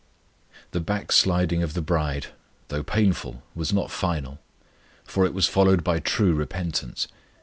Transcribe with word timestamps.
The 0.71 0.79
backsliding 0.79 1.61
of 1.61 1.75
the 1.75 1.81
bride, 1.83 2.33
though 2.69 2.81
painful, 2.81 3.43
was 3.53 3.71
not 3.71 3.91
final; 3.91 4.39
for 5.03 5.27
it 5.27 5.33
was 5.35 5.45
followed 5.47 5.83
by 5.83 5.99
true 5.99 6.33
repentance. 6.33 7.07